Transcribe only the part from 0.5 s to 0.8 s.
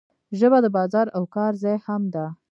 د